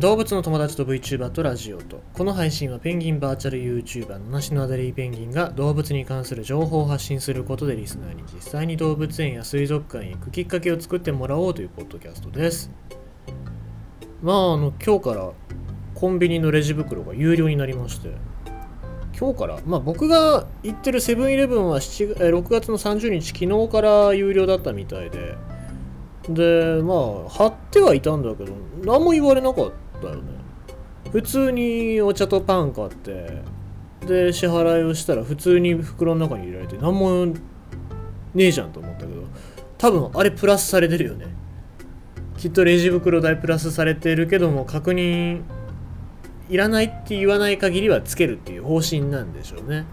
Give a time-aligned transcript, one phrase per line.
[0.00, 12.72] 動物の友達と VTuber とラジオとこの配信はペンギンバーチャル YouTuber のなしのアデリーペンギンが動物に関する情報を発信することでリスナーに実際に動物園や水族館へ行くきっかけを作ってもらおうというポッドキャストです。
[14.20, 15.30] まああの今日から
[15.94, 18.08] コンビニのレジ袋が有料になりまして
[19.16, 25.36] 今日からまあ僕が行ってるセブンイレブンは7 6月の30日昨日から有料だったみたいで。
[26.28, 29.72] でまあ貼ってはいたんだけど何も言われなかっ
[30.04, 30.16] たよ。
[30.16, 30.22] ね
[31.10, 33.42] 普通にお茶とパン買って
[34.06, 37.34] で支払いをしたら普通に袋の中に入れられて何もね
[38.36, 39.22] えじゃんと思ったけど
[39.78, 41.26] 多分あれプラスされてるよね。
[42.36, 45.42] きっとレジ袋代プラスされてるけども確認
[46.50, 49.86] いらないって言わない限りはつけるっていう方針なんでしょうね。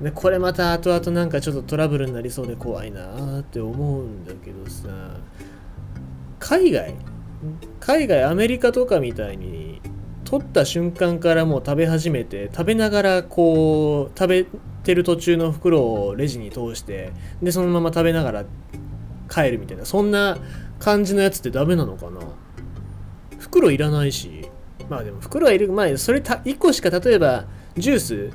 [0.00, 4.88] でこれまた後々なんかちょっとトラブルになりそうで怖いなーって思うんだけどさ
[6.38, 6.94] 海外
[7.80, 9.80] 海外アメリカとかみたいに
[10.24, 14.46] 取った瞬間からもう食べ始めて食べながらこう食べ
[14.84, 18.44] てる途中の袋をレジに通してでそのまま食べながら
[19.28, 19.84] 帰るみたいな。
[19.84, 20.38] そんな
[20.78, 22.20] 感じのやつってダメなのかな？
[23.38, 24.48] 袋いらないし。
[24.88, 25.70] まあでも袋はいる。
[25.72, 28.30] 前それた1個しか例えばジュース。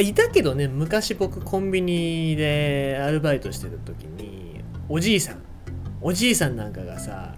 [0.00, 5.42] いたけどね昔僕コンビニでアルバイトしてた時におじいさん。
[6.00, 7.34] おじいさんなんかがさ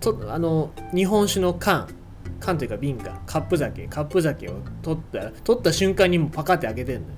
[0.00, 1.88] とあの日本酒の缶。
[2.38, 3.86] 缶というか瓶かカップ酒。
[3.86, 7.14] カップ酒を取った取った瞬間にもパカって開けてんのよ。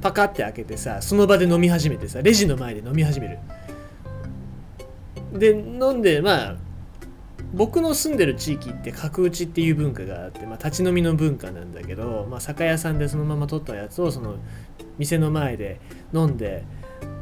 [0.00, 3.38] パカって開けてさその場で飲み始めてさレジの前で飲み始める。
[5.32, 6.56] で飲んでまあ
[7.52, 14.36] 僕の住んでる地域って角打ちっていう文化があって、まあ、立ち飲みの文化なんだけど、まあ、酒屋さんでそのまま取ったやつをその
[14.98, 15.80] 店の前で
[16.14, 16.64] 飲んで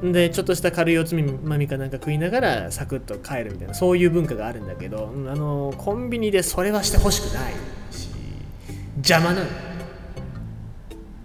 [0.03, 7.53] でちょっとした軽いおつまみかなんか食いながらサクッと帰るみたいなそういう文化があるんだけどあのコンビニでそれはしてほしくない
[7.91, 8.09] し
[8.97, 9.47] 邪魔なの。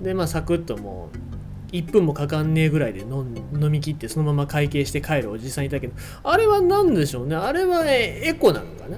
[0.01, 7.35] でまあサクッともう1分もかかんねえぐらいで飲み切ってそのまま会計して帰るおじさんいたけどあれは何でしょうね？
[7.35, 8.97] あれはエコなのかな？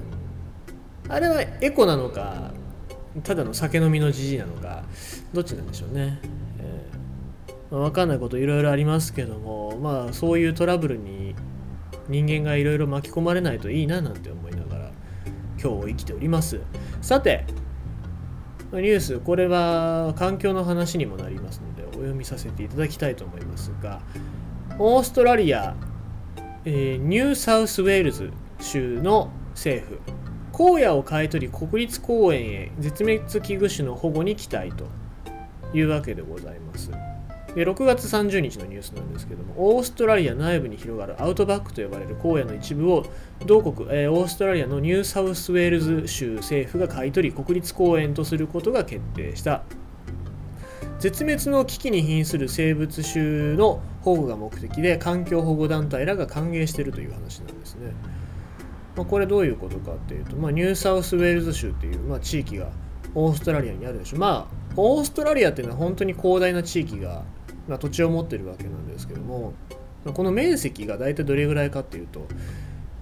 [1.08, 2.52] あれはエコなのか
[3.24, 4.84] ただの酒飲みのじじいなのか
[5.32, 6.20] どっちなんでしょうね、
[7.80, 11.36] 分かんないこといろいろありますけどもまあそういうトラブルに
[12.08, 14.92] 人間がいろいろ巻き込まれないといいななんて思いながら
[15.62, 16.62] 今日を生きております
[17.02, 17.46] さて
[18.72, 24.02] ニュースこれは環境の話にもなりますのでお読みさせていただきたいと思いますが
[24.78, 25.76] オーストラリア、
[26.66, 30.00] えー、ニューサウスウェールズ州の政府
[30.58, 34.86] 荒野を買い取り国立公園へ絶滅危惧種の保護に期待と
[35.74, 36.92] いうわけでございます。
[37.56, 43.06] で6月30日のニュースなんですけどもオーストラリア内部に広がるアウトバックと呼ばれる荒野の一部を
[43.46, 49.64] 同国、えー、オーストラリアのニューサウスウェールズ州政府が買い取り国立公園とすることが決定した。
[51.00, 57.92] 絶滅の危機に瀕する生物種の保護が目的で環境保護団体らが歓迎しているという話なんですね、
[58.96, 62.70] まあ、これどういうことかっていうと、まあ、ニューサウスウェールズ州っていう、まあ、地域が
[63.14, 64.18] オーストラリアにあるでしょ。
[64.18, 67.24] まあオーストラリアっていうのは本当に広大な地域が
[67.68, 69.54] まあ、土地を持ってるわけなんですけども
[70.14, 72.28] この面積が大体どれぐらいかっていうと、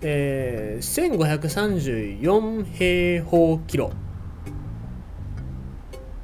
[0.02, 3.92] えー、1534平方キロ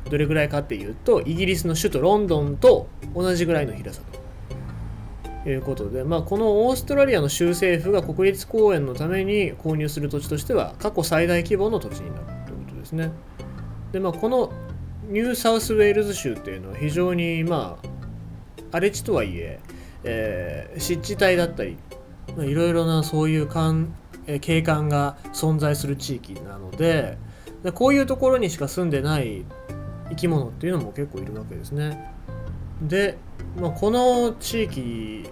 [0.09, 4.03] どれぐらいかっていうとイギリスの首都ロンドンと同じぐらいの広さ
[5.43, 13.11] ということで、まあ、このオーストラリアの州政府が国立公園のために購入する土地としては過去最大規模の土地になるということですね。
[13.91, 14.51] でまあ、この
[15.07, 17.98] ニューサウスウェールズ州っていうのは非常にまあ
[18.71, 19.59] 荒れ地とはいえ
[20.03, 21.77] えー、湿地帯だったり
[22.37, 23.93] いろいろなそういう感、
[24.41, 27.17] 景観が存在する地域なので
[27.63, 29.43] でこういうところにしか住んでない
[30.09, 32.13] 生き物っていうのも結構いるわけですね。
[32.81, 33.17] で、
[33.59, 35.29] まあ、この地域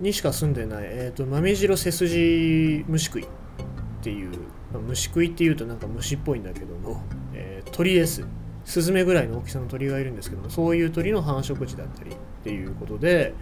[0.00, 3.26] にしか住んでない、えーと、豆白背筋虫食いっ
[4.02, 4.30] ていう、
[4.72, 7.02] まあ、虫食いっていうとなんか虫っぽいんだけども、
[7.34, 8.26] えー、鳥です。
[8.64, 12.14] スズメぐらいの大きさの鳥がいるんですけどもそういう鳥の繁殖地だったりっ
[12.44, 13.34] ていうことで、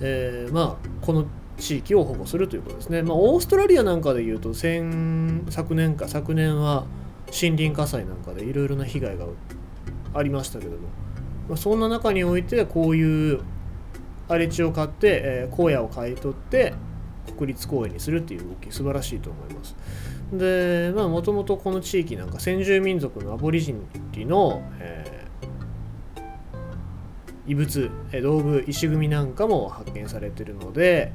[0.00, 1.26] えー、まあこの
[1.58, 6.84] 地域を保護するということですね、まあ、オーストラリアなんかでいうと先昨年か昨年は
[7.28, 9.26] 森林火災なんかでいろいろな被害が
[10.14, 10.88] ありましたけども、
[11.48, 13.40] まあ、そんな中においてこういう
[14.28, 16.74] 荒れ地を買って、えー、荒野を買い取って
[17.32, 19.76] 国立公園にするっていう動き素晴らしいと思います。
[20.32, 23.74] でまあもともとこの地域なんか先住民族のアボリジ
[24.14, 27.90] ニの、えー、遺物
[28.22, 31.12] 道具石組みなんかも発見されてるので、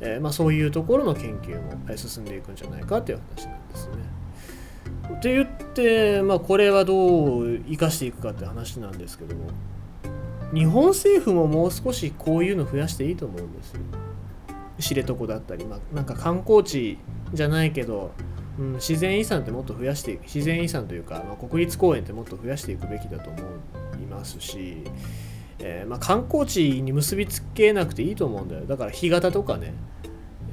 [0.00, 3.94] えー、まあ、そういうところの研究も進んでいくんじゃないかという話なんですね。
[5.18, 9.50] って言って、まあ、これはどう生かしていくかって話なんですけども
[10.52, 13.80] 日本政府ももう少しこういうの増やしていいと思うんですよ。
[14.78, 16.98] 知床だったり、まあ、なんか観光地
[17.32, 18.12] じゃないけど、
[18.58, 23.38] うん、自然遺産ってもっと増やしていく自然遺産というか、まあ、国立公園ってもっと増やしていくべきだと思
[24.00, 24.84] いますし、
[25.58, 29.74] えー、まあ、観光地に結びつけなくていいと思うんだよだから干潟とかね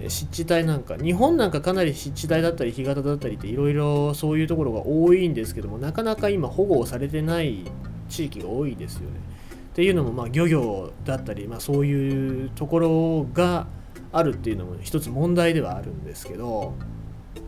[0.07, 7.63] 湿地帯なんか日本なんかかなり湿地帯だったり干潟だったりっていろいろそういうところが多いんですけどもなかなか今保護をされてない
[8.10, 9.19] 地域が多いですよね。
[9.71, 13.68] っていうのもまあ漁業だったり、まあ、そういうところが
[14.18, 16.74] あるっていうのも一つ問題ではあるんですけど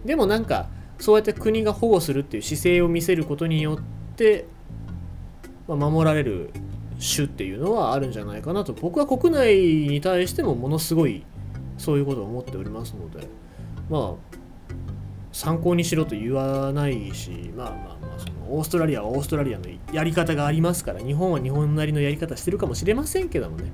[0.04, 0.68] でもなんか
[1.00, 4.46] そうやって国が保護するっていう姿勢を見せることによって、
[5.68, 6.52] まあ、守られる
[7.00, 8.74] 種っていうのはあるんじゃないかなと。
[8.74, 9.56] 僕は国内
[9.88, 11.24] に対してもものすごい
[11.78, 13.28] そういうことを思っておりますので
[13.90, 14.38] まあ
[15.32, 23.72] 参考にしろと言わないしまあまあまあそのオーストラリアはオーストラリアのやり方がありますから日本は日本なりのやり方してるかもしれませんけどもね。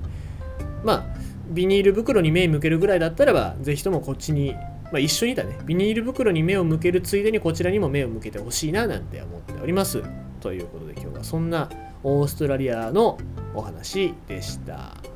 [0.84, 4.54] まあビニール袋に目向けるぐらいだったらばぜひともこっちに、
[4.84, 10.02] まあ、一緒にだねビニール袋に目を向けるついでにこちらにも目を向けてほしいななんて思っております
[10.40, 11.70] ということで今日はそんな
[12.02, 13.18] オーストラリアの
[13.54, 15.13] お話でした。